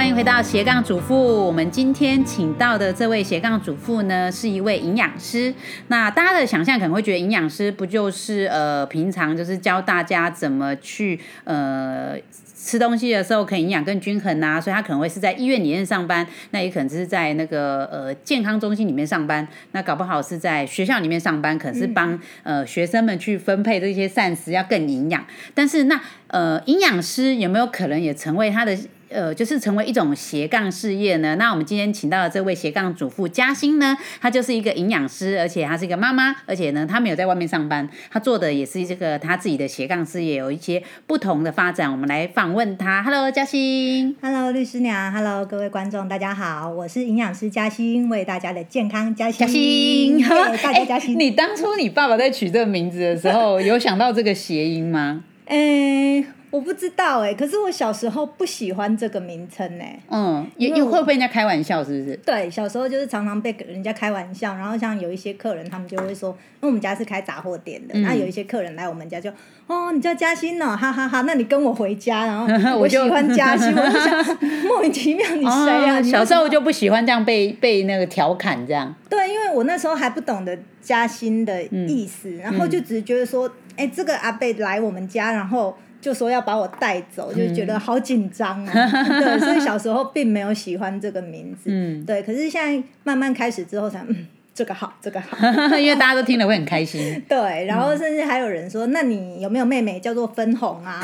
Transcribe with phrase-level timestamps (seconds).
[0.00, 1.44] 欢迎回到斜杠主妇。
[1.44, 5.52] 我们今天请到的这位斜杠主妇呢，是一位营养师。
[5.88, 12.16] 那大家的想象可能会觉得，营养师不就是呃，平常就是教大家怎么去呃
[12.56, 14.58] 吃东西的时候可以营养更均衡啊？
[14.58, 19.46] 所以他可能会是在医院里面上班，那也可能是在那个呃健康中心里面上班。
[19.72, 25.22] 那搞不好是在学校里面上班，可能是帮呃学生们去分配这些膳食要更营养。
[25.52, 28.74] 但是那呃营养师有没有可能也成为他的？
[29.10, 31.34] 呃，就是成为一种斜杠事业呢。
[31.34, 41.90] 那我们今天请到的这位斜杠主妇嘉欣呢，她就是一个营养师，而且她是一个妈妈，而且呢，她没有在外面上班，她做的也是这个她自己的斜杠事业，有一些不同的发展。
[41.90, 43.02] 我们来访问她。
[43.02, 44.16] Hello，嘉欣。
[44.22, 45.12] Hello，律师娘。
[45.12, 50.22] Hello，各位观众，大家好，我是营养师嘉欣，为大家的健康加嘉欣。
[50.62, 51.18] 大家嘉欣。
[51.18, 55.24] 你当初你爸爸在取这个名字的时候，有想到这个谐音吗？
[55.46, 56.24] 嗯。
[56.50, 59.84] 我不知道哎，可是我小时候不喜欢这个名称呢。
[60.08, 62.16] 嗯，也也会被人家开玩笑，是不是？
[62.26, 69.30] 对，小时候就是常常被人家开玩笑，然后像有一些客人，他们就会说，因为我们家是开杂货店的，那有一些客人来我们家就，
[69.68, 72.46] 哦，你叫嘉欣哦，哈哈哈，那你跟我回家，然后
[72.80, 76.02] 我喜欢嘉欣，我就想 莫名其妙，你谁呀？
[76.02, 78.92] 小时候就不喜欢这样被被那个调侃这样。
[79.08, 85.76] 对，因为我那时候还不懂得嘉欣的意思，然后就只是觉得说，哎，这个阿贝来我们家，然后。
[86.00, 88.72] 就说要把我带走，就觉得好紧张啊。
[89.20, 91.64] 对，所以小时候并没有喜欢这个名字。
[91.66, 92.22] 嗯，对。
[92.22, 95.36] 可是现在慢慢开始之后，才嗯，这个好，这个好，
[95.76, 97.22] 因为大家都听了会很开心。
[97.28, 101.02] 对，然后甚至还有人说：“那你有没有妹妹叫做分红啊？”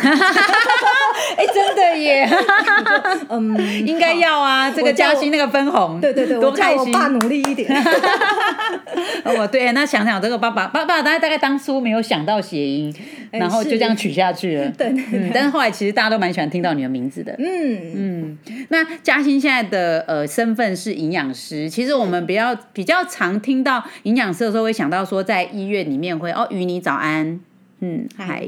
[1.37, 2.29] 哎，真的耶！
[3.29, 4.71] 嗯，应该要啊。
[4.71, 6.93] 这个嘉欣那个分红，对对对，多开心。
[6.93, 7.71] 我爸努力一点。
[9.25, 12.95] 哦，对，那想想这个爸爸，爸爸大概大概当初没有想到谐音。
[13.31, 14.69] 然后就这样取下去了。
[14.77, 17.35] 对，嗯，但是后来其实大家都蛮喜欢听到你的名字的。
[17.39, 18.39] 嗯嗯。
[18.69, 27.41] 那嘉欣现在的呃身份是营养师，其实我们比较比较常听到营养师的时候，会想到说在医院里面会哦，与你早安。
[27.81, 28.43] 嗯，还，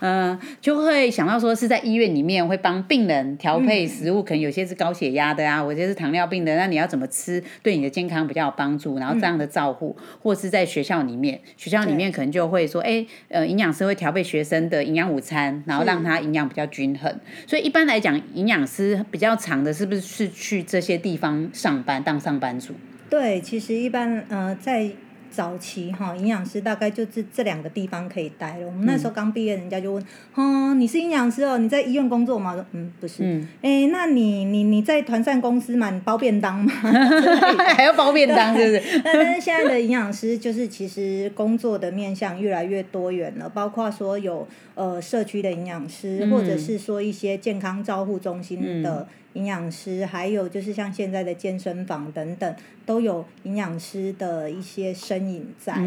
[0.00, 8.98] 呃，就会想到说是在医院里面会帮病人调配食物，可能有些是高血压的啊，有些是糖尿病的，那你要怎么吃对你的健康比较有帮助？
[8.98, 17.20] 然后这样的照护，或是在学校里面，学校里面可能就会说，哎，呃，营养师会调配学生的营养午餐，然后让他营养比较均衡。
[17.46, 22.74] 所以一般来讲，营养师比较长的是不是是去这些地方上班当上班族？
[23.08, 24.90] 对，其实一般呃在。
[25.36, 28.66] 早期哈，营养师大概就这这两个地方可以待了。
[28.66, 30.02] 我们那时候刚毕业，人家就问
[30.34, 31.58] ：“哦，你是营养师哦？
[31.58, 33.22] 你在医院工作吗？”说：“嗯，不是。”
[33.60, 35.90] 哎，那你你你在团膳公司嘛？
[35.90, 36.72] 你包便当吗？
[37.76, 39.00] 还要包便当，是不是？
[39.04, 49.06] 但是现在的营养师就是其实工作的面向越来越多元了，包括说有呃社区的营养师，或者是说一些健康照护中心的。
[49.36, 55.74] 营养师，还有就是像现在的健身房等等，都有营养师的一些身影在。
[55.74, 55.82] 对，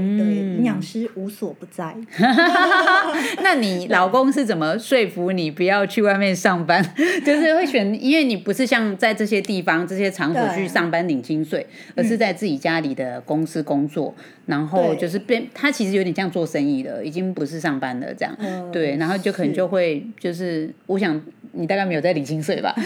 [0.57, 1.95] 营养师无所不在。
[3.41, 6.83] 那你老公是怎么说服你不要去外面上班？
[7.25, 11.65] 就是会选，因为你不是像在这些地方、这些场所去上班领薪水，
[11.95, 14.13] 而是在自己家里的公司工作。
[14.45, 18.35] 然后就是变，他其实有点像做生意的，已经不是上班了这样。
[18.71, 21.19] 对，然后就可能就会就是，我想。
[21.51, 22.71] 你大概没有在领薪水吧？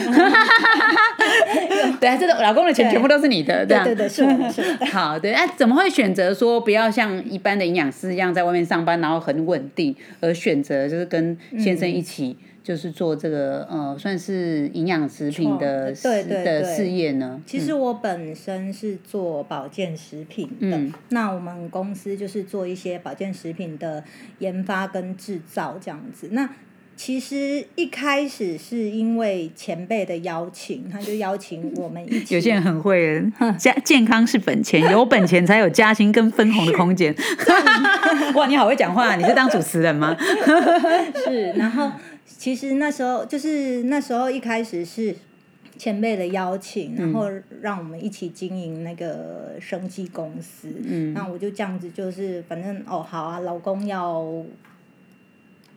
[2.00, 4.86] 对啊，这个老公的钱全部都是你的，这样对对是的，是的。
[4.92, 17.42] 好，对，哎，怎么会选择说不要像一般的营养师一样在外面上班，然后很稳定，而选择就是跟先生一起就是做这个呃，算是营养食品的的事业呢？
[17.46, 24.04] 其实我本身是做保健食品的，那我们公司就是做一些保健食品的
[24.40, 26.30] 研发跟制造这样子。
[26.32, 26.50] 那
[26.96, 32.36] 其实一开始是因为前辈的邀请，他就邀请我们一起。
[32.36, 33.22] 有些人很会，
[33.58, 37.14] 健健康是本钱，有本钱才有加薪跟分红的空间。
[38.36, 40.16] 哇，你好会讲话，你是当主持人吗？
[41.26, 41.92] 是，然后
[42.26, 45.16] 其实那时候就是那时候一开始是
[45.78, 47.28] 前辈的邀请，然后
[47.62, 50.70] 让我们一起经营那个生计公司。
[50.86, 54.24] 嗯，那我就这样子，就是反正哦，好啊，老公要。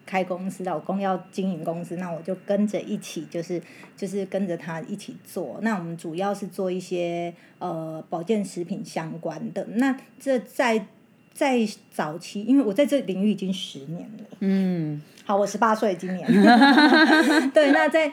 [0.07, 3.61] 开公司，老公要经营公司，那我就跟着一起，就是
[3.97, 5.59] 就是跟着他一起做。
[5.63, 9.67] 那我们主要是做一些呃保健食品相关的。
[9.75, 10.87] 那这在
[11.35, 11.59] 在
[11.91, 14.25] 早期，因为我在这领域已经十年了。
[14.39, 16.25] 嗯，好，我十八岁今年。
[17.53, 18.13] 对，那在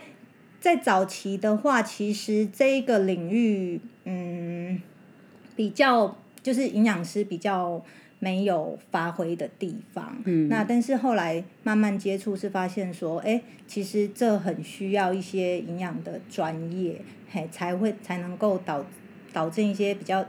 [0.60, 4.82] 在早期的话，其实这一个领域，嗯，
[5.56, 7.86] 比较就是营养师比较。
[8.24, 10.16] 没有发挥的地方。
[10.24, 18.86] 嗯，那但是后来慢慢接触，是发现说，哎，其实这很需要一些营养的专业，嘿，才会才能够导
[19.34, 20.26] 导致一些比较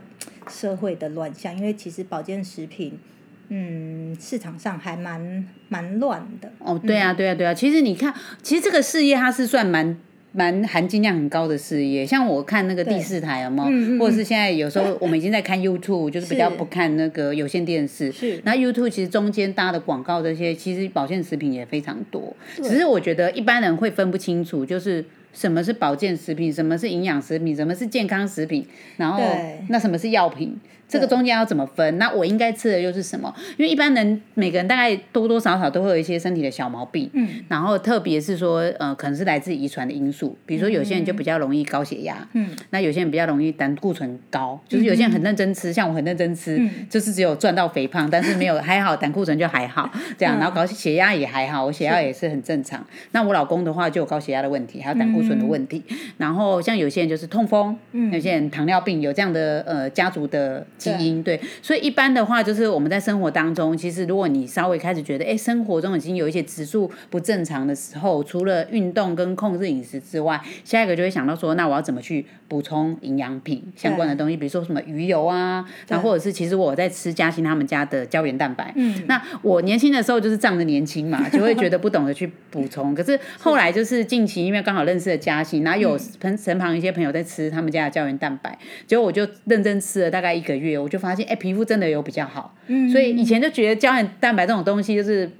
[0.49, 1.55] 社会的乱象。
[1.55, 2.99] 因为其实保健食品，
[3.47, 6.51] 嗯，市场上还蛮蛮乱的。
[6.59, 7.53] 哦，对啊，对啊，对啊。
[7.53, 8.13] 其实你看，
[8.43, 9.97] 其实这个事业它是算蛮。
[10.35, 13.99] 蛮含金量很高的事业，像我看那个第四台，有没有？
[13.99, 18.11] 或者是现在有时候我们已经在看 YouTube， 就是比较不看那个有线电视。
[18.11, 18.41] 是。
[18.43, 22.35] 那 YouTube 其实中间搭的广告这些，其实保健食品也非常多。
[22.57, 25.03] 只是我觉得一般人会分不清楚，就是
[25.35, 28.65] 什么是保健食品，什么是营养食品，什么是健康食品，
[28.97, 29.21] 然后
[29.69, 30.59] 那什么是药品。
[30.87, 31.97] 这个中间要怎么分？
[31.97, 33.33] 那我应该吃的又是什么？
[33.57, 49.89] 因为一般人每个人大概多多少少都会有一些身体的小毛病，嗯，然后特别是说呃，可能是来自遗传的因素，比如说有些人就比较容易高血压，嗯，那有些人比较容易胆固醇高，就是有些人很认真吃，像我很认真吃，就是只有赚到肥胖，但是没有还好胆固醇就还好
[50.19, 52.85] 这样，然后高血压也还好，我血压也是很正常。
[53.11, 55.81] 那我老公的话就有高血压的问题，还有胆固醇的问题，
[56.17, 60.67] 然后像有些人就是痛风，嗯，有些人糖尿病有这样的呃家族的。
[60.77, 78.71] 基因对，所以一般的话，就是我们在生活当中，其实如果你稍微开始觉得，哎，生活中已经有一些指数不正常的时候，除了运动跟控制饮食之外，下一个就会想到说，那我要怎么去补充营养品相关的东西，比如说什么鱼油啊，然后或者是其实我在吃嘉兴他们家的胶原蛋白。
[78.75, 82.93] 嗯，那我年轻的时候就是仗着年轻嘛，就会觉得不懂得去补充。
[82.93, 90.77] 可是后来就是近期，因为刚好认识了嘉欣，然后有朋身旁一些朋友在吃他们家的胶原蛋白，结果我就认真吃了大概一个月。
[90.77, 92.55] 我就发现，哎，皮肤真的有比较好，
[92.91, 95.31] 所以以前就觉得胶原蛋白这种东西就是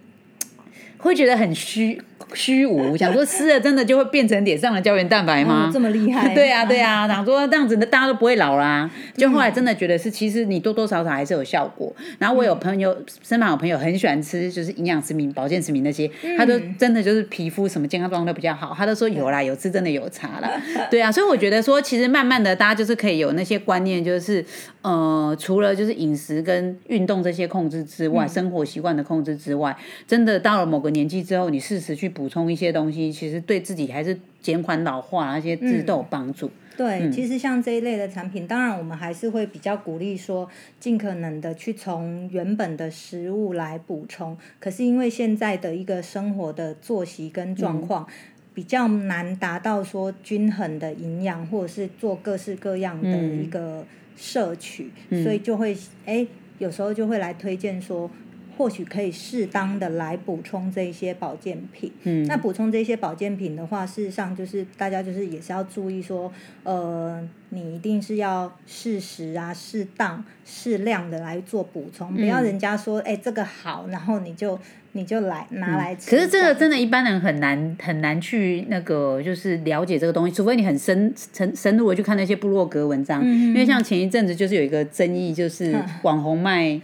[0.98, 2.02] 会觉得很虚。
[2.34, 5.70] 虚无， 想说吃了真的就会变成脸上的胶原蛋白吗？
[5.72, 6.34] 这么厉害？
[6.36, 8.90] 对啊，对啊，想说这样子的大家都不会老啦。
[9.16, 11.94] 就后来真的觉得是，其实你多多少少还是有效果。
[12.18, 18.74] 然后我有朋友身旁有朋友很喜欢吃，就是营养食品、保健食品那些，他都真的就是皮肤什么健康状况都比较好。
[18.76, 20.50] 他都说有啦，有吃真的有差啦。
[20.90, 24.44] 对啊，所以我觉得说，其实慢慢的大家就是可以有那些观念，就是
[24.82, 29.76] 呃，除了就是饮食跟运动这些控制之外，生活习惯的控制之外，
[30.08, 32.05] 真的到了某个年纪之后，你适时去。
[32.10, 36.50] 补充一些东西，其实对自己还是减缓老化那些字都有帮助。
[36.78, 44.38] 对，其实像这一类的产品，当然我们还是会比较鼓励说，尽可能的去从原本的食物来补充。
[44.60, 48.06] 可是因为现在的一个生活的作息跟状况，
[48.54, 53.86] 比较难达到说均衡的营养，或者是做各式各样的一个
[54.18, 54.92] 摄取，
[55.24, 58.12] 所以就会哎，有时候就会来推荐说。
[58.58, 61.92] 或许可以适当的来补充这些保健品。
[62.04, 66.32] 嗯，那补充这些保健品的话，事实上就是大家就是也是要注意说，
[66.64, 74.58] 呃，你一定是要适时啊、适当、适量的来做补充，不要人家说哎这个好，然后你就
[74.94, 76.10] 你就来拿来吃。
[76.10, 83.22] 可是这个真的一般人很难很难去那个就是了解这个东西，除非你很深深深入的去看那些部落格文章。
[83.24, 86.80] 嗯，因为像前一阵子就是有一个争议，就是网红卖。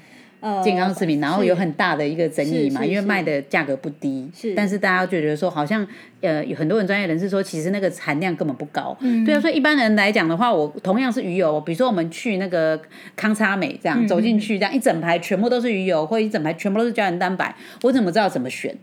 [0.64, 5.88] 健康食品，然后有很大的一个争议嘛，因为卖的价格不低，但是大家就觉得说，好像
[6.22, 8.98] 呃有很多人专业人士说，其实那个含量根本不高。
[9.26, 12.82] 对啊，所以一般人来讲的话，我同样是鱼油，比如说我们去那个
[13.16, 18.75] 康差美这样走进去，这样一整排全部都是鱼油，或一整排全部都是胶原蛋白，我怎么知道怎么选？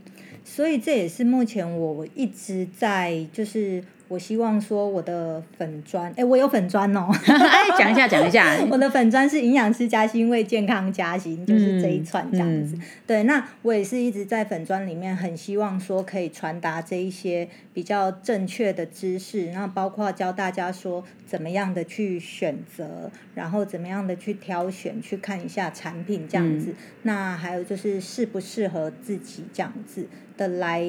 [0.44, 3.82] 所以这也是目前我一直在就是。
[4.08, 12.74] 我希望说我的粉砖，哎，我有粉砖哦， 哎，讲一下，讲一下，我的粉砖是营养师加薪为健康加薪，就是这一串这样子。
[13.06, 26.74] 对，那我也是一直在粉砖里面，很希望说可以传达这一些比较正确的知识，然后包括教大家说怎么样的去选择，然后怎么样的去挑选，去看一下产品这样子。
[27.02, 30.06] 那还有就是适不适合自己这样子
[30.38, 30.82] 的来，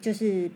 [0.00, 0.48] 就是。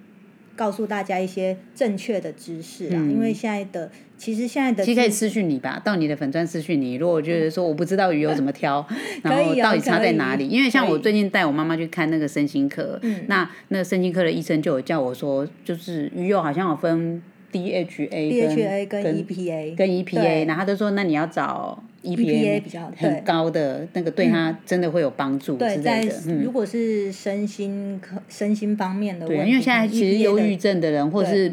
[0.56, 6.94] 告诉大家一些正确的知识啊，因为现在的其实现在的其实可以私讯你吧，到你的粉钻私讯你。
[6.94, 8.84] 如果觉得说我不知道鱼油怎么挑，
[9.22, 10.48] 然后到底差在哪里？
[10.48, 12.98] 因为像我最近带我妈妈去看那个身心科，
[13.28, 17.22] 那那个身心科的医生就有叫我说，就是鱼油好像有分
[17.52, 21.82] DHA 跟跟 EPA 跟 EPA，然后他就说那你要找。
[22.02, 26.34] EPA 比较很高的那个，对他真的会有帮助之类的。
[26.40, 31.52] 如果是身心科、身心方面的，对，因为现在其实忧郁症的人或是。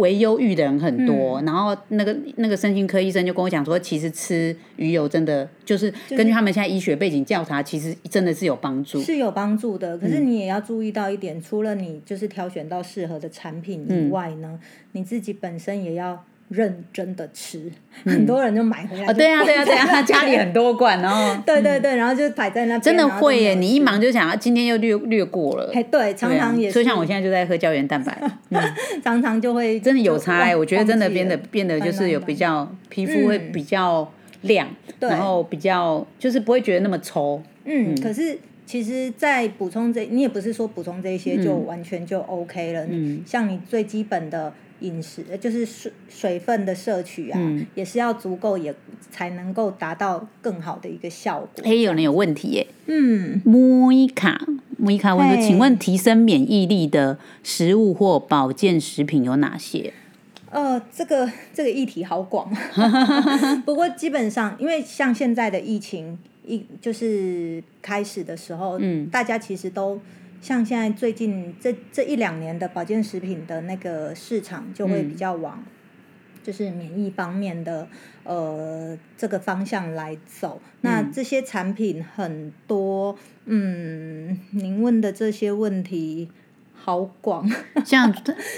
[0.00, 9.96] 为忧郁的人很多，然后那个那个身心科医生就跟我讲说，其实吃鱼油真的就是根据他们现在医学背景调查，其实真的是有帮助，是有帮助的。
[9.96, 14.58] 可是你也要注意到一点，除了你就是挑选到适合的产品以外呢，
[14.92, 17.70] 你自己本身也要认真的吃，
[18.04, 19.06] 很多人就买回来。
[19.06, 22.80] 哦，对啊，对啊，对啊，他 家里很多罐，然后 对对对，然后就摆在那边。
[22.82, 23.54] 真的会耶！
[23.54, 24.00] 你一忙。
[24.00, 25.70] 就想要今天又略略过了。
[25.74, 26.72] 哎，对，常常也是。
[26.72, 28.18] 所以像我现在就在喝胶原蛋白，
[29.04, 34.10] 常常就会真的有差哎，我觉得真的变得变得就是有比较皮肤会比较
[34.42, 34.66] 亮，
[34.98, 37.40] 对然后比较就是不会觉得那么稠。
[37.64, 42.86] 嗯，可是其实，在补充这，你也不是说补充这些就嗯完全就 OK 了。
[42.88, 44.50] 嗯，像你最基本的
[44.80, 47.66] 饮食，呃就是水水分的摄取啊，嗯。
[47.74, 48.74] 也是要足够，也
[49.10, 51.64] 才能够达到更好的一个效果。
[51.64, 54.46] 哎，有人有问题耶，嗯，莫伊卡，
[54.78, 55.42] 莫伊卡问说，嘿。
[55.42, 59.92] 请问提升免疫力的食物或保健食品有哪些？
[60.50, 62.52] 呃，这个这个议题好广，
[63.64, 69.06] 不过基本上，因为像现在的疫情一就是开始的时候，嗯。
[69.10, 70.00] 大家其实都
[70.40, 75.62] 像现在最近这这一两年的保健食品的那个市场就会比较往。
[76.42, 77.86] 就是免疫方面的
[78.24, 86.30] 呃这个方向来走，那这些产品很多，嗯，您问的这些问题
[86.74, 87.46] 好广，
[87.84, 88.12] 像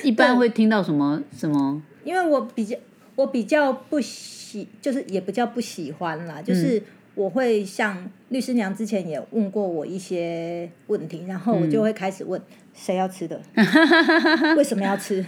[0.05, 1.83] 一般会听到什么什么？
[2.05, 2.77] 因为我比较
[3.17, 6.81] 我比较不喜，就是也不叫不喜欢啦，就是
[7.15, 12.41] 我会像律师娘之前也问过我一些问题，然后我就会开始问
[12.75, 13.41] 谁要吃的，
[14.57, 15.25] 为什么要吃，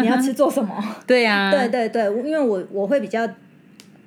[0.00, 0.82] 你要吃做什么？
[1.06, 3.28] 对啊，对对对，因为我我会比较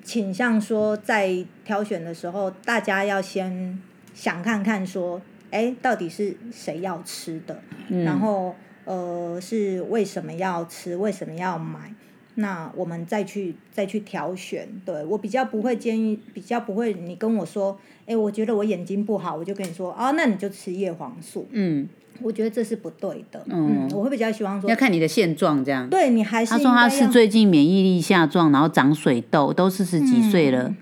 [0.03, 3.79] 倾向说，在挑选的时候，大家要先
[4.13, 7.61] 想看看说，哎，到底是谁要吃的，
[8.03, 8.55] 然后
[8.85, 11.93] 呃是为什么要吃，为什么要买。
[12.35, 21.87] 那我们再去再去挑选，对我比较不会建议，比较不会你跟我说，哎，我觉得我眼睛不好，我就跟你说，啊，那你就吃叶黄素，嗯，
[22.21, 25.87] 我觉得这是不对的，嗯嗯，我会比较希望说要，看你的现状这样。
[25.89, 30.77] 对你还是他说他是最近免疫力下降，然后长水痘，都四十几岁了，嗯。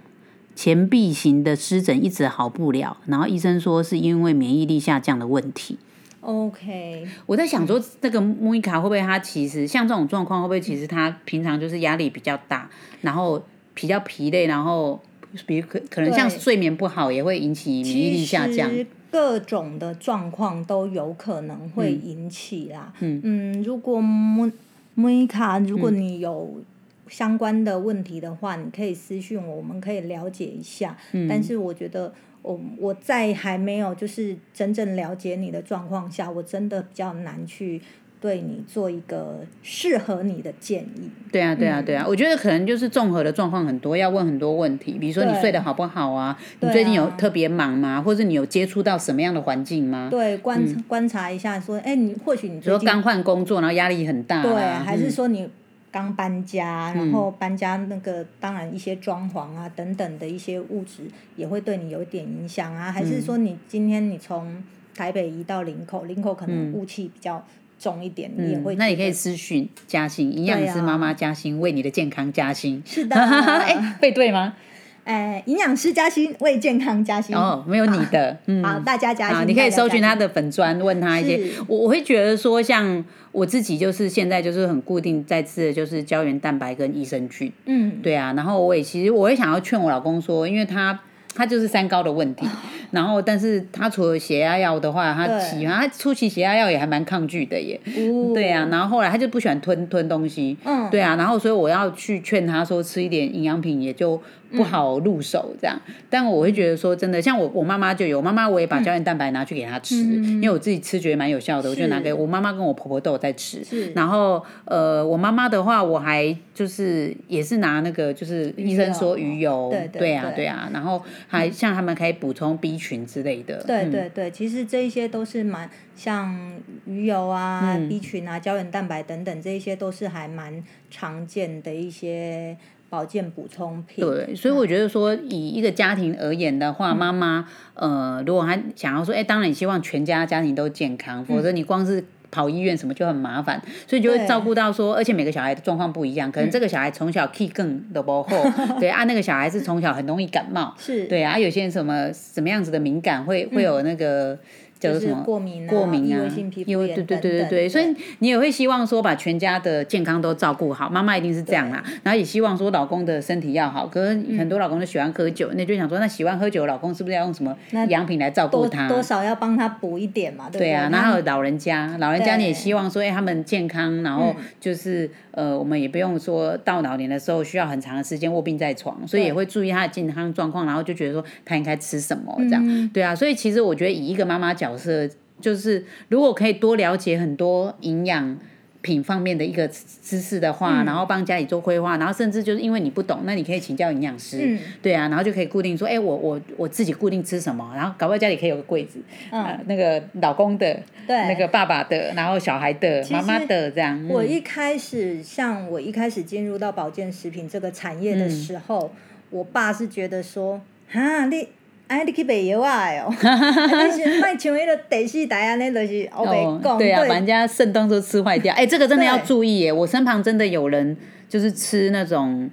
[0.54, 5.78] 前臂型的湿疹一直好不了，然后医生说是因为免疫力下降的问题。
[6.22, 12.70] OK，我在想说，那个莫妮卡会不会她其实像这种状况，会不会其实她平常就是压力比较大，
[13.02, 15.02] 然后比较疲累，然后
[15.48, 18.70] 比如可可能像睡眠不好也会引起免疫力下降
[19.10, 22.94] 各种的状况都有可能会引起啦。
[23.00, 24.52] 嗯如果莫
[24.94, 26.62] 莫妮卡，如果你有
[27.08, 30.96] 相关的问题的话，你可以私信我，我们可以了解一下。
[31.14, 32.14] 嗯但是我觉得。
[32.42, 37.82] 我我在还没有就是真正了解你的状况下，我真的比较难去
[38.20, 41.10] 对你做一个适合你的建议。
[41.32, 46.38] 对啊，对啊，嗯对啊，我觉得可能就是综合的状况很多，要问很多问题，比如说你睡得好不好啊？
[46.60, 48.02] 你最近有特别忙吗？
[48.02, 50.08] 或者你有接触到什么样的环境吗？
[50.12, 54.54] 对，观、观察一下，说，哎，你或许你比如说刚换工作，然后压力很大、啊，对，
[54.86, 55.50] 还是嗯说你
[55.92, 61.04] 刚搬家，然后搬家那个当然一些装潢啊等等的一些物质
[61.36, 64.64] 也会对你有一点影响啊，还是说你今天你从
[64.96, 67.46] 台北移到林口，林口可能雾气比较
[67.80, 72.82] 重一点，你也会嗯那你可以觉得私讯嘉欣，营养师妈妈嘉欣，为你的健康加薪。
[72.86, 74.54] 是的， 哎，背对吗？
[75.04, 77.36] 哎，营养师加薪，为健康加薪。
[77.36, 79.48] 哦，没有你的，嗯，好，大家加好，薪。
[79.48, 81.40] 你可以搜寻他的粉砖，问他一些。
[81.68, 87.52] 我我会觉得说，像我自己就是现在就是很固定在吃的就是胶原蛋白跟益生菌。
[87.66, 91.00] 嗯，对啊，然后我也其实我也想要劝我老公说，因为他
[91.34, 92.46] 他就是三高的问题，
[92.92, 97.80] 然后但是他除了血压药的话，他对喜欢他初期血压药也还蛮抗拒的耶。
[97.86, 105.80] 哦对啊，然后后来他就不喜欢吞吞东西，嗯对啊，然后所以我要去劝他说吃一点营养品也就不好入手这样。
[106.10, 113.62] 但我会觉得说真的，像我我妈妈就有，我妈妈我也把胶原蛋白拿去给她吃，因为我自己吃觉得蛮有效的，我就拿给我妈妈跟我婆婆都有在吃。
[113.96, 123.64] 然后呃，我妈妈的话，我还就是也是拿那个就是医生说鱼油，对对啊对对啊，然后还像他们可以补充 B 群之类的。
[123.64, 132.58] 对嗯对对，其实这一些都是蛮像鱼油啊、嗯 B 群啊、胶原蛋白等等，这一些都是还蛮常见的一些
[132.92, 134.06] 保健补充品。
[134.06, 142.04] 对，所以我觉得说，以一个家庭而言的嗯话，妈妈呃，如果她想要说，哎，当然你希望全家家庭都健康，否嗯则你光是。
[142.34, 148.42] 跑医院什么就很麻烦，所以就会照顾到说，而且每个小孩的状况不一样，可能这个小孩从小 key 更的不厚，
[148.80, 161.82] 对啊，那个小孩是从小很容易感冒，是，对啊，有些人什么什么样子的敏感会会有那个就是叫做什么过敏啊过敏啊异位性皮肤因为对对对对对，所以你也会希望说把全家的健康都照顾好，妈妈一定是这样啦。
[162.04, 168.90] 然后也希望说老公的身体要好，可是很多老公都喜欢喝酒，那就想说那喜欢喝酒的老公是不是要用什么那养品来照顾他？
[168.90, 185.10] 多少要帮他补一点嘛，对不对啊，然后老人家，老人家你也希望说，哎，他们健康，然后就是、呃，我们也不用说到老年的时候需要很长的时间卧病在床，所以也会注意他的健康状况，然后就觉得说他应该吃什么这样，嗯对啊，所以其实我觉得以一个妈妈角色，
[185.40, 188.38] 就是如果可以多了解很多营养。
[188.84, 198.98] 品方面的一个知识的话，然后帮家里做规划，然后甚至就是因为你不懂，那你可以请教营养师，嗯对啊，然后就可以固定说，哎，我我我自己固定吃什么，然后搞不好家里可以有个柜子，
[199.30, 204.04] 嗯呃，那个老公的，对那个爸爸的，然后小孩的，妈妈的这样。
[204.04, 208.92] 嗯我一开始，像我一开始进入到保健食品这个产业的时候，
[209.30, 210.60] 我爸是觉得说，
[210.90, 211.50] 哈，你。
[211.92, 218.54] 哎，你去卖药啊的哦， 啊你是卖像迄个第四代安尼，就是我白讲，对啊，把人家肾脏都吃坏掉。
[218.56, 219.74] 哎，这个真的要注意耶！
[219.74, 220.96] 我身旁真的有人
[221.28, 222.50] 就是吃那种。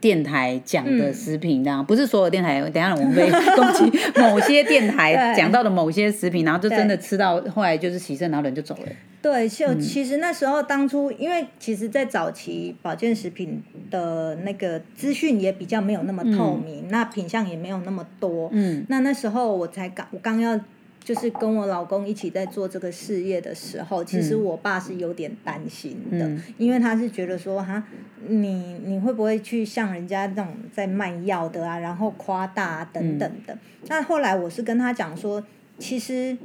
[0.00, 2.60] 电台讲的嗯食品，这样、不是所有电台。
[2.60, 3.22] 等下我们会
[3.56, 8.82] 攻击某些电台 对讲到的某些食品，然后就真的吃到后来就是洗肾，然后人就走了。
[9.22, 18.48] 对，就嗯其实那时候当初，因为其实，在早期保健食品的那个资讯也比较没有那么透明，那品相也没有那么多。
[18.52, 20.58] 嗯，那那时候我才刚，我刚要
[21.02, 26.42] 就是跟我老公一起在做这个事业的时候，其实我爸是有点担心的，嗯。
[26.56, 27.84] 因为他是觉得说，哈，
[28.26, 33.56] 你你会不会去像人家那种在卖药的啊，然后夸大啊等等的。
[33.88, 35.44] 那后来我是跟他讲说，
[35.78, 36.36] 其实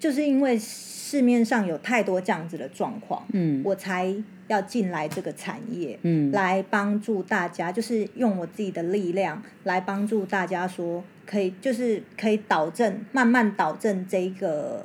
[0.00, 3.62] 就是因为市面上有太多这样子的状况，嗯。
[3.64, 4.12] 我才
[4.50, 14.84] 要进来这个产业，嗯来帮助大家，就是用我自己的力量来帮助大家说，可以就是可以导正，慢慢导正这个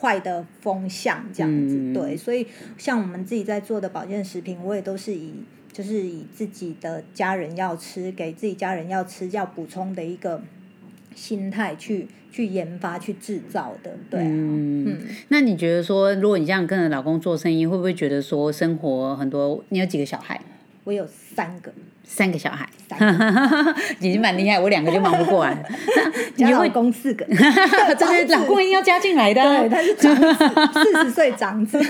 [0.00, 2.16] 坏的风向，这样子、嗯对。
[2.16, 2.46] 所以
[2.78, 5.34] 像我们自己在做的保健食品，我也都是以
[5.72, 10.40] 就是以自己的家人要吃，给自己家人要吃要补充的一个
[11.14, 19.62] 心态去去研发、去制造的，对啊，嗯嗯那你觉得说，如果你这样跟着老公做生意，会不会觉得说生活很多？
[19.68, 20.40] 你有几个小孩？
[20.84, 21.72] 我有三个，
[22.04, 25.56] 三个小孩，三已经 蛮厉害，我两个就忙不过来。
[26.36, 27.24] 你会公四个，
[27.98, 29.94] 这个老公一定要加进来的啊、对，他是
[30.92, 31.80] 四十岁长子。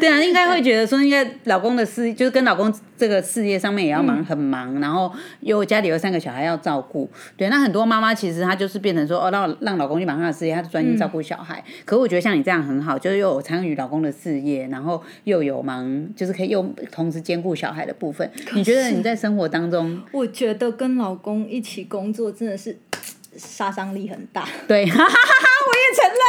[0.00, 7.08] 对啊，应该会觉得说，应该老公的事就是跟老公这个事业上面也要嗯忙，很忙，然后又家里有三个小孩要照顾。
[7.36, 11.62] 对，那很多妈妈其实她就是变成说，哦，让让老公去忙他的事业，她就专心照顾小孩。
[11.84, 18.30] 可我觉得像你这样很好，就是又有参与老公的事业，然后又有忙，就是可以又同时兼顾小孩的部分。
[18.52, 22.78] 你觉得你在生活当中，我觉得跟老公一起工作真的是
[23.36, 24.48] 杀伤力很大。
[24.66, 26.24] 对，哈哈哈哈，我也承认。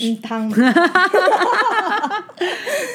[0.00, 0.50] 嗯，汤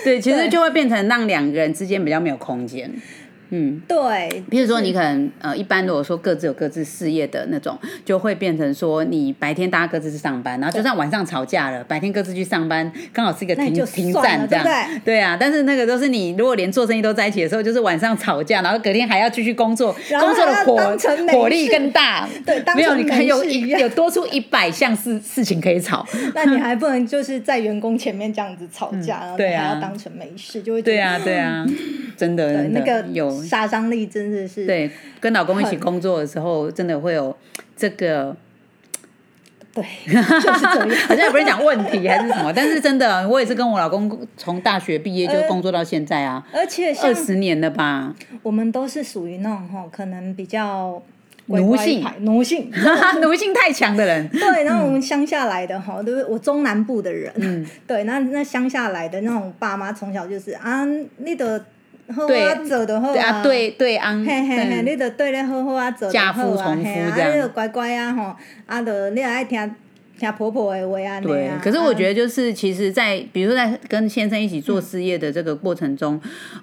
[0.03, 2.91] 对，其实就会变成让两个人之间比较没有空间。
[3.51, 14.87] 嗯，对，比如说你可能呃，一般如果说各自有各自事业的那种，就会变成说你白天大家各自去上班，然后就算晚上吵架了，白天各自去上班，刚好是一个停停算了战这样。
[14.89, 20.97] 对不对啊，但是那个都是你如果连做生意都在一起的时候，就是晚上吵架，然后隔天还要继续工作，工作的火
[21.31, 22.27] 火力更大。
[22.45, 26.05] 对当没有你看成没有多出一百项事事情可以吵。
[26.35, 31.65] 那你还不能就是在员工前面这样子吵架，然后你对啊还要当成没事，就会对啊，对啊，
[32.15, 37.35] 真的对真的那个有杀伤力真的是对，跟老公一起工作的时候，真的会有
[37.75, 38.35] 这个，
[39.73, 40.21] 对， 就
[40.53, 40.89] 是这样。
[41.07, 51.01] 好像也不是讲问题还是什么，但是真的，我也是跟我老公从大学毕业就工作到现在啊， 而且像二十年了吧，我们都是属于那种哈，可能比较
[51.47, 52.71] 奴性奴性。
[53.21, 56.23] 奴性太强的人，对，然后我们乡下来的哈，对不对？
[56.25, 60.85] 我中南部的人，嗯对，那那乡下来的那种爸妈，从小就是啊，
[61.17, 61.65] 你的
[62.15, 69.75] 好对啊，做就好对啊，对对安，嘿嘿嘿，对你着对咧好好啊，做着好啊，嘿啊，啊，你着乖乖啊吼，啊，着你也爱听
[70.19, 76.19] 听婆婆的话啊，对啊。，可是我觉得得就是，其实在，比如说在跟先生一起做事业的这个过程中，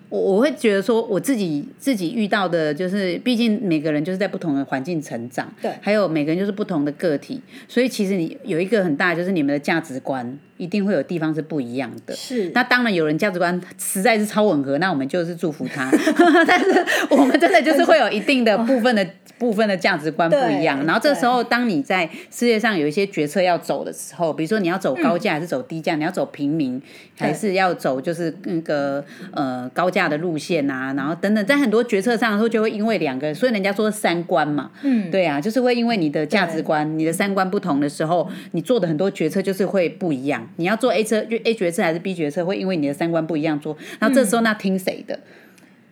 [0.08, 12.14] 我我会觉得说，我自己自己遇到的，就是毕竟每个人就是在不同的环境成长，对还有每个人就是不同的个体，所以其实你有一个很大，就是你们的价值观一定会有地方是不一样的。
[12.14, 15.90] 是那当然，有人价值观实在是超吻合，那我们就是祝福他。
[16.46, 19.06] 但是我们真的就是会有一定的部分的
[19.38, 20.84] 部分的价值观不一样。
[20.86, 26.80] 然后这时候，当你在世界上有一些决策要走的时候，比如说你要走高价还是走低价，你要走平民
[27.18, 40.48] 还是要走就是那个呃高价的路线啊，然后等等，在很多决策上的时候，就会因为两个，所以人家说三观嘛，嗯，对啊，就是会因为你的价值观、你的三观不同的时候，你做的很多决策就是会不一样。
[40.56, 45.18] 你要做 A 车就 A 决策还是 B 决策，会因为你的三观不一样做，然后这时候那听谁的，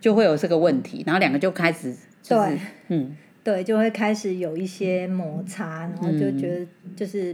[0.01, 2.59] 就会有这个问题，然后两个就开始就是对。
[2.87, 7.33] 嗯对，就会开始有一些摩擦，然后就觉得就是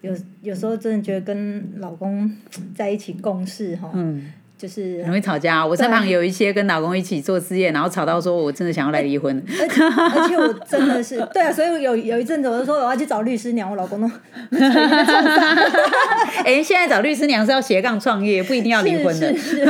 [0.00, 2.30] 有有时候真的觉得跟老公
[2.72, 4.32] 在一起共事哈，嗯。
[4.60, 5.64] 就是很容易吵架。
[5.64, 9.42] 我身旁有一些跟老公一起做事业，然后吵到说我真的想要来离婚。
[9.58, 14.10] 而且而且我真的是 对啊，所以有有一阵子我就说我要去找律师娘，我老公都
[16.44, 19.34] 哎， 现在找律师娘是要斜杠创业，不一定要离婚的。
[19.34, 19.66] 是是是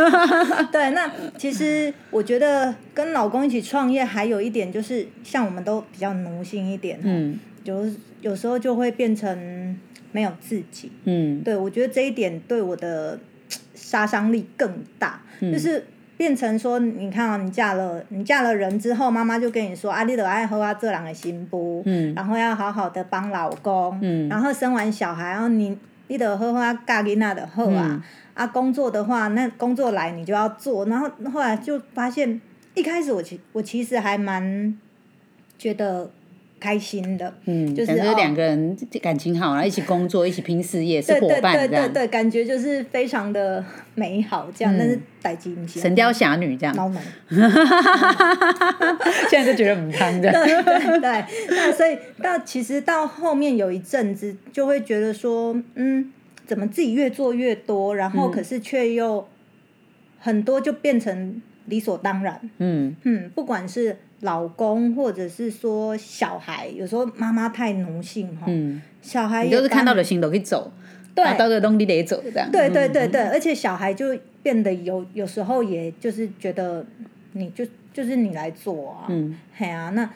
[0.72, 7.87] 对，那其实我觉得跟老公一起创业，还有一点就是，像我们都比较奴性一点，嗯有
[8.22, 9.79] 有时候就会变成
[10.12, 10.90] 没有自己。
[11.05, 13.18] 嗯对我觉得这一点对我的
[13.90, 15.53] 杀伤力更大，嗯。
[15.53, 15.85] 就是。
[16.20, 22.12] 变成说，你看啊、你嫁了，你嫁了人之后，妈妈就跟你说啊，你得爱喝啊这两个新妇，嗯。
[22.14, 24.29] 然后要好好的帮老公，嗯。
[24.29, 25.74] 然后生完小孩，然后你
[26.09, 28.03] 你得喝喝啊嫁给那的喝啊，嗯。
[28.35, 32.38] 啊工作的话，那工作来你就要做，然后后来就发现，
[32.74, 34.79] 一开始我其我其实还蛮
[35.57, 36.11] 觉得
[36.61, 41.57] 开心的，嗯，就是两个人感情好，然后一起工作， 一起拼事业，是伙伴。
[41.57, 46.75] 对对对，感觉就是非常的美好，这样，但是逮金钱，神雕侠侣这样，
[49.31, 50.44] 现在就觉得很汤这样。
[50.44, 56.12] 对对对，那所以到其实到后面有一阵子，就会觉得说，嗯，
[56.46, 59.27] 怎么自己越做越多，然后可是却又
[60.18, 62.94] 很多就变成理所当然，嗯。
[63.05, 70.73] 嗯，不管是老公或者是说小孩，有时候妈妈太奴性哈，嗯，小孩也你就是看到当了心都可以走，
[71.15, 71.25] 对。
[71.25, 72.51] 啊到这个东西得走这样。
[72.51, 76.85] 对对嗯对对，而且小孩就变得有有时候也就是觉得
[77.33, 79.37] 你就就是你来做啊，嗯。
[79.55, 80.11] 嘿啊，那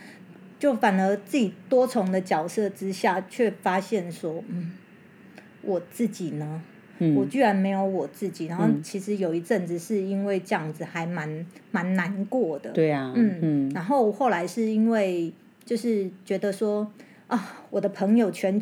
[0.59, 4.73] 就反而自己多重的角色之下，却发现说，嗯，
[5.63, 6.63] 我自己呢，
[6.99, 8.83] 我嗯居然没有我自己，然后嗯。
[8.83, 13.71] 其实有一阵子是因为这样子还蛮蛮难过的，对啊，嗯嗯。
[13.75, 15.33] 然后后来是因为
[15.65, 16.91] 就是觉得说
[17.27, 18.61] 啊，我的朋友全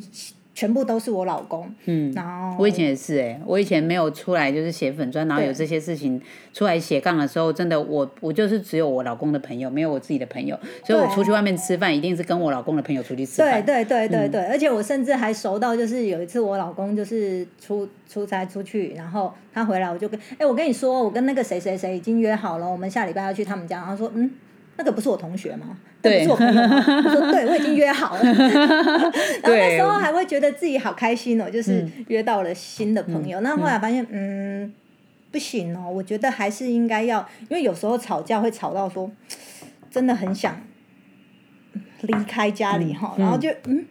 [0.55, 2.13] 全部都是我老公，嗯。
[2.13, 6.21] 然后我以前也是哎、我以前没有出来就是写粉砖，然后有对这些事情
[6.53, 13.65] 出来斜杠的时候，真的我我就是只有我老公的朋友，没有我自己的朋友，所以我出去外面吃饭一定是跟我老公的朋友出去吃饭。
[13.65, 23.79] 对对对嗯对对，而且我甚至还熟到，就是有一次我老公就是出出差出去，然后他回来，我就跟哎、我跟你说，我跟那个谁谁谁已经约好了，我们下礼拜要去他们家。
[23.79, 24.31] 然后说，嗯，
[24.77, 25.77] 那个不是我同学吗？
[26.01, 26.85] 对不是我朋友吗？
[27.05, 28.23] 我说对，我已经约好了。
[28.25, 33.41] 然后那对时候还会觉得自己好开心哦，就是嗯约到了新的朋友。
[33.41, 34.73] 那后来发现，嗯，
[35.31, 39.11] 不行哦，我觉得还是应该要，因为有时候吵架会吵到说，
[39.91, 40.61] 真的很想
[42.01, 43.87] 离开家里哈，然后就嗯。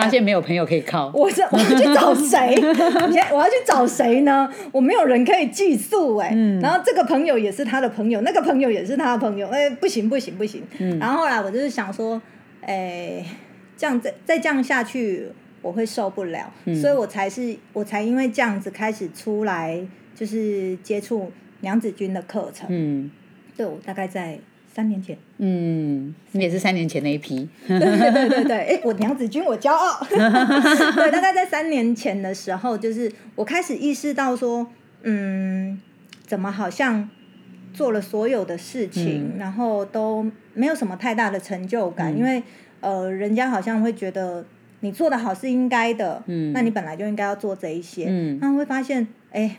[0.00, 1.10] 发现没有朋友可以靠。
[1.14, 2.54] 我这我要去找谁？
[3.08, 4.48] 你现在我要去找谁呢？
[4.72, 10.62] 我没有人可以寄宿哎、嗯然后这个朋友也是他的朋友，那个朋友也是他的朋友，哎、不行不行不行。
[10.78, 12.20] 嗯然后后来我就是想说，
[12.62, 13.24] 哎、
[13.76, 15.26] 这样再再这样下去，
[15.62, 19.80] 我会受不了，嗯所以我才是我才因为这样子开始出来，
[20.14, 22.66] 就是接触娘子军的课程。
[22.70, 23.10] 嗯
[23.56, 24.38] 对我大概在
[24.72, 25.16] 三年前。
[25.38, 27.48] 嗯，你也是三年前那一批。
[27.66, 29.98] 对对对对对，哎，我娘子军，我骄傲。
[30.08, 34.66] 对，大概在三年前的时候，就是我开始意识到说，
[35.02, 35.80] 嗯，
[36.26, 37.08] 怎么好像
[37.74, 42.42] 做了所有的事情，然后都没有什么太大的成就感，因为
[42.80, 44.44] 呃，人家好像会觉得
[44.80, 46.52] 你做的好是应该的，嗯。
[46.54, 48.38] 那你本来就应该要做这一些，嗯。
[48.40, 49.56] 那会发现，哎，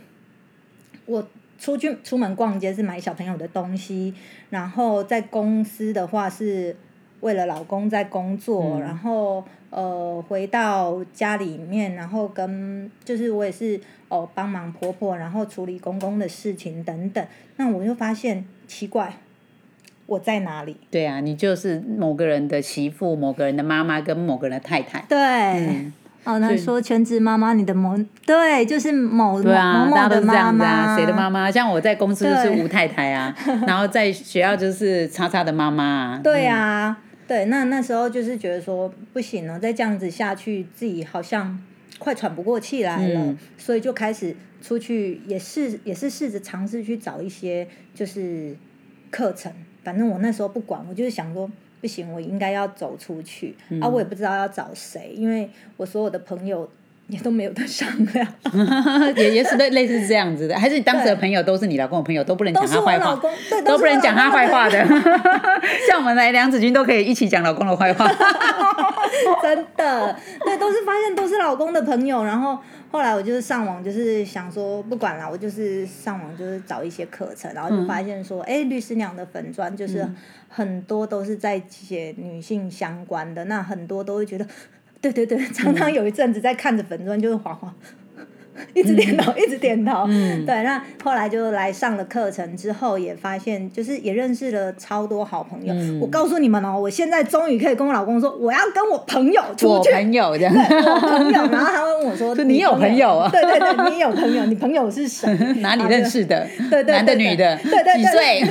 [1.06, 4.14] 我出去出门逛街是买小朋友的东西，
[4.50, 6.76] 然后在公司的话是
[7.22, 17.26] 为了老公在工作，嗯然后呃回到家里面，然后跟就是我也是哦帮忙婆婆，然后处理公公的事情等等。
[17.56, 19.14] 那我就发现奇怪，
[20.06, 20.78] 我在哪里？
[20.92, 25.04] 对啊，你就是某个人的媳妇、某个人的妈妈跟某个人的太太。
[25.10, 25.18] 对。
[25.18, 25.94] 嗯
[26.28, 31.50] 哦，那说全职妈妈，你的某对，就是某对啊，某某的大家都是这样妈子啊，妈，谁的妈妈？
[31.50, 33.34] 像我在公司就是吴太太啊，
[33.66, 36.20] 然后在学校就是叉叉的妈妈啊。
[36.22, 41.58] 对啊，对，那那时候就是觉得说不行了，再这样子下去，自己好像
[41.98, 48.54] 快喘不过气来了，嗯所以就开始出去，也是也是试着尝试去找一些就是
[49.10, 49.50] 课程。
[49.88, 53.88] 反正我那时候不管，我就是想说，不行，我应该要走出去、嗯啊！
[53.88, 56.70] 我也不知道要找谁，因为我所有的朋友
[57.08, 58.28] 也都没有得商量，
[59.16, 63.18] 也也是类类似这样子的，还是你当时的朋友都是你老公的朋友，都不能讲他坏话，
[63.64, 64.86] 都不能讲他坏话的。
[65.88, 68.06] 像我们来梁子君都可以一起讲老公的坏话。
[69.42, 72.58] 真的，对，都是发现都是老公的朋友，然后
[72.92, 80.08] 后来我就是上网，就是想说不管了，我就是上网就是找一些课程，然后就发现说，哎、律师娘的粉砖就是
[80.50, 84.46] 很多都是在写女性相关的，那很多都会觉得，
[85.02, 87.74] 对对对，常常有一阵子在看着粉砖就是滑滑。
[88.74, 90.06] 一直点头，一直点头。
[90.46, 95.74] 对，那后来就来上了课程之后，也发现就是也认识了超多好朋友。
[96.00, 99.92] 我告诉你们哦，我现在终于可以跟我老公说，我要跟我朋友出我去。
[99.92, 105.28] 朋友这样，我朋友，然后他会问我说：“你有朋友啊对对对，你有朋友，你朋友是谁？
[105.62, 106.48] 哪里认识的？
[106.70, 107.58] 对对对男的女的？
[107.64, 108.44] 对对对几岁？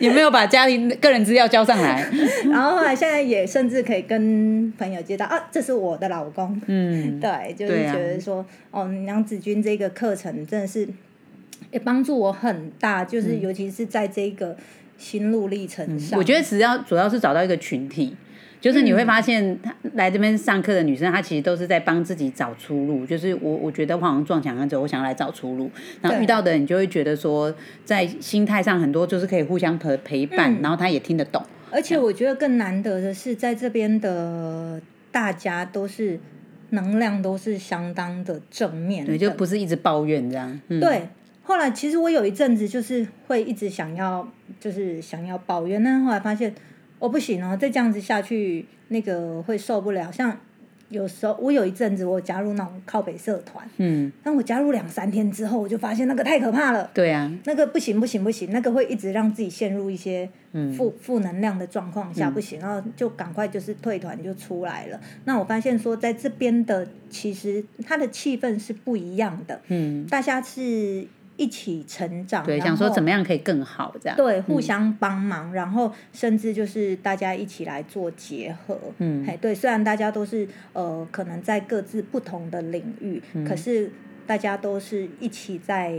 [0.00, 2.06] 有没有把家庭个人资料交上来？
[2.50, 6.60] 然后后来现在也甚至可以跟朋友接到啊，这是我的老公。
[6.66, 10.88] 嗯，对，就是觉得说，哦，娘子军这个课程真的是
[11.70, 14.56] 也帮助我很大，就是尤其是在这个
[14.96, 16.16] 心路历程上。
[16.16, 18.16] 嗯我觉得只要主要是找到一个群体。
[18.58, 23.06] 就是你会发现，她来这边上课的女生，她其实都是在帮自己找出路。
[23.06, 25.70] 就是我，我觉得我好像撞墙之后，我想要来找出路。
[26.00, 27.54] 然后遇到的人，你就会觉得说，
[27.84, 31.44] 在心态上很多就是可以互相陪陪伴，嗯然后她也听得懂。
[31.70, 34.80] 而且我觉得更难得的是，在这边的
[35.12, 36.18] 大家都是
[36.70, 40.60] 能量都是相当的正面的，对，就不是一直抱怨这样。
[40.68, 41.08] 嗯，对，
[41.42, 44.26] 后来其实我有一阵子就是会一直想要，
[44.58, 46.54] 就是想要抱怨，但是后来发现
[46.98, 50.10] 我、哦、不行哦，再这样子下去，那个会受不了。
[50.10, 50.38] 像
[50.88, 60.72] 有时候我有一阵子我加入那种靠北社团，嗯，但我加入两三天之后，我就发现那个太可怕了，对啊，那个不行不行不行，那个会一直让自己陷入一些嗯。
[60.72, 65.00] 负负能量的状况下，不行，然后就赶快就是退团就出来了。
[65.24, 74.16] 那我发现说，在这边的其实它的气氛是不一样的，嗯，大家是一起成长，对，想说怎么样可以更好这样。
[74.16, 78.78] 对，互相帮忙，然后甚至就是大家一起来做结合。
[78.98, 83.90] 嗯哎，对，虽然大家都是呃，可能在各自不同的领域，嗯可是
[84.26, 85.94] 大家都是一起在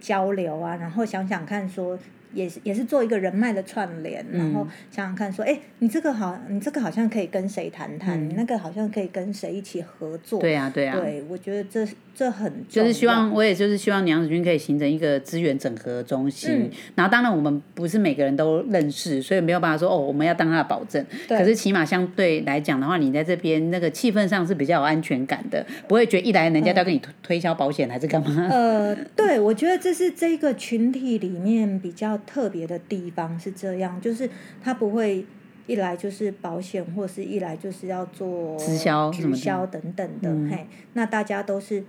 [0.00, 1.98] 交流啊，然后想想看说。
[2.34, 10.40] 也是也是做一个人脉的串联，然后想想看说，哎、你这个好，你这个好像可以跟谁谈谈，你那个好像可以跟谁一起合作。
[10.40, 16.50] 嗯对啊，对啊，对，我觉得这这很就是希望，我也就是希望娘子军可以形成一个资源整合中心。
[16.50, 16.70] 嗯。
[16.94, 21.04] 然后，当然我们不是每个人都认识，所以没有办法说哦，我们要当他的保证。
[21.28, 28.48] 可是起码相对来讲的话，你在这边那个气氛上是比较有安全感的，不会觉得一来人家都要跟你推推销保险还是干嘛。
[28.48, 34.30] 呃，对，我觉得这是这个群体里面比较特别的地方是这样，就是
[34.62, 35.24] 他不会
[35.66, 39.36] 一来就是保险，或是一来就是要做直销什么的。
[39.36, 40.50] 直销等等的，嗯。
[40.50, 41.84] 嘿，那大家都是有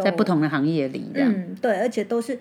[0.00, 1.30] 在不同的行业里，这样。
[1.30, 2.38] 嗯，对，而且都是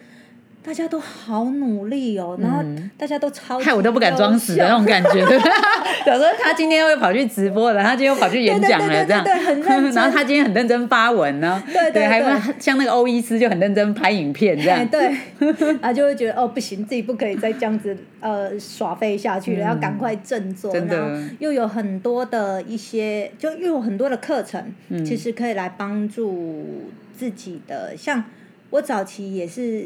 [0.63, 2.63] 大家都好努力哦，然后
[2.95, 5.51] 大家都超害我都不敢装死的那种感觉，对不对？
[6.13, 12.21] 有时候他今天又跑去直播了，他今天又跑去演讲了，这样，对很认真 然后他今天很认真发文呢，对对还
[12.59, 15.15] 像那个欧伊斯就很认真拍影片这样，哎对，
[15.81, 26.83] 然后就会觉得哦不行，自己不可以再这样子呃耍废下去了，要赶快振作，嗯真的然后又有很多的一些，就又有很多的课程，嗯其实可以来帮助
[27.21, 27.95] 自己的。
[27.95, 28.23] 像
[28.71, 29.85] 我早期也是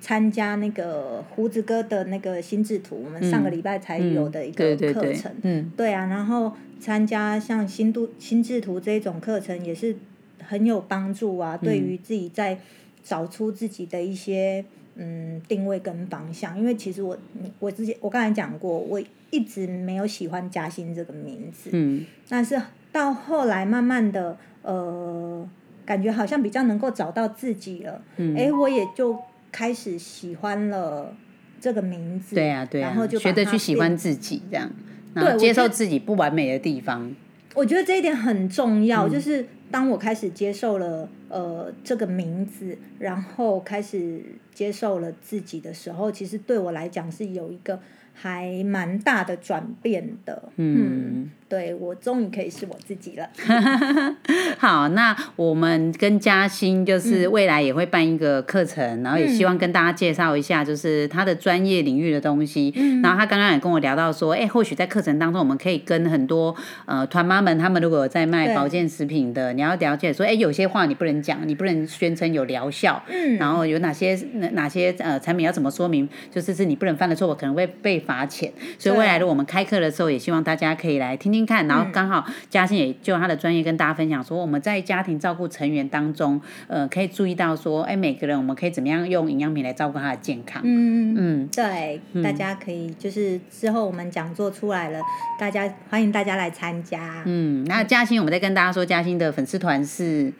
[0.00, 9.94] 参加那个胡子哥的那个心智图，我们上个礼拜才有的一个课程，，嗯，对啊，然后参加像心度心智图这种课程也是
[10.42, 12.58] 很有帮助啊，对于自己在
[13.04, 14.64] 找出自己的一些
[14.96, 16.58] 嗯定位跟方向。
[16.58, 17.16] 因为其实我
[17.60, 22.60] 我之前我刚才讲过，我一直没有喜欢嘉欣这个名字，嗯，但是
[22.90, 25.48] 到后来慢慢的呃，
[25.84, 28.36] 感觉好像比较能够找到自己了，嗯。
[28.36, 29.18] 哎、我也就
[29.52, 31.14] 开始喜欢了
[31.60, 34.70] 这个名字，对啊，对啊然后就，把学着去喜欢自己这样，
[35.14, 37.14] 然后对接受自己不完美的地方，
[37.54, 38.86] 我觉得这一点很重嗯。
[38.86, 47.78] 要，就是当我开始接受了呃这个名字，然后开始接受了自己的时候，其实对我来讲是有一个
[48.12, 50.50] 还蛮大的转变的。
[50.56, 53.28] 嗯，对我终于可以是我自己了。
[54.58, 62.72] 好，那我们跟嘉欣就是未来也会办一个课程，然后也希望跟大家介绍一下，就是他的专业领域的东西。
[63.02, 66.54] 然后他刚刚也跟我聊到说，哎，或许在课程当中，我们可以跟很多
[66.86, 73.02] 呃团妈们，他们如果有在卖保健食品的，你要了解说，哎，有些话你不能讲，你不能宣称有疗效。
[73.08, 73.36] 嗯。
[73.36, 74.14] 然后有哪些
[74.52, 78.50] 哪些呃产品要怎么说明，就是是你不能犯的错误，可能会被罚钱。
[78.78, 81.66] 所以未来的我们开课的时候，也希望大家可以来听听看。
[81.66, 90.62] 然后刚好嘉欣也就他的专业跟大家分享说，我们在家庭照顾成员当中，呃，可以注意到说，哎，每个人我们可以怎么样用营养品来照顾他的健康？
[90.64, 95.00] 嗯嗯，对，大家可以就是之后我们讲座出来了，
[95.38, 97.22] 大家欢迎大家来参加。
[97.24, 100.32] 嗯，那嘉欣，我们再跟大家说，嘉欣的粉丝团是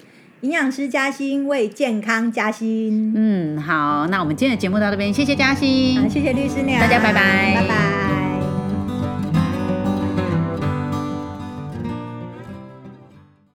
[0.42, 3.12] 营养师嘉欣为健康加薪。
[3.16, 8.13] 嗯，好，那我们今天的节目到这边，谢谢嘉欣，谢谢律师娘，大家拜拜，拜拜。